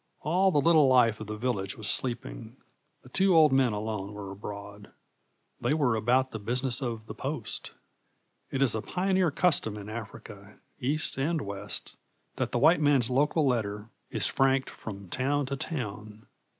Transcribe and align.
All 0.21 0.49
the 0.49 0.57
little 0.57 0.87
life 0.87 1.19
of 1.19 1.27
the 1.27 1.37
village 1.37 1.77
was 1.77 1.87
sleeping; 1.87 2.57
the 3.03 3.09
two 3.09 3.35
old 3.35 3.51
men 3.53 3.71
alone 3.71 4.13
were 4.13 4.31
abroad. 4.31 4.91
They 5.59 5.75
were 5.75 5.95
about 5.95 6.31
the 6.31 6.39
business 6.39 6.81
of 6.81 7.05
the 7.05 7.13
post. 7.13 7.73
It 8.49 8.63
is 8.63 8.73
a 8.73 8.81
pioneer 8.81 9.29
custom 9.29 9.77
in 9.77 9.89
Africa, 9.89 10.57
east 10.79 11.19
and 11.19 11.39
west, 11.41 11.97
that 12.37 12.51
the 12.51 12.57
white 12.57 12.81
man's 12.81 13.11
local 13.11 13.45
letter 13.45 13.89
is 14.09 14.25
franked 14.25 14.71
from 14.71 15.07
town 15.07 15.45
to 15.45 15.55
town. 15.55 16.25